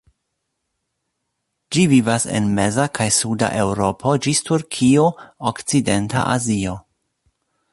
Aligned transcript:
Ĝi 1.75 1.83
vivas 1.91 2.25
en 2.39 2.47
meza 2.59 2.85
kaj 2.99 3.07
suda 3.17 3.49
Eŭropo 3.65 4.15
ĝis 4.27 4.41
Turkio, 4.49 5.05
okcidenta 5.51 6.25
Azio. 6.39 6.75